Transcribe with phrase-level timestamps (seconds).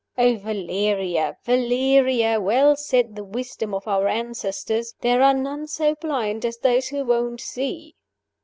[0.17, 1.37] Oh, Valeria!
[1.43, 2.39] Valeria!
[2.41, 7.05] Well said the wisdom of our ancestors there are none so blind as those who
[7.05, 7.93] won't see."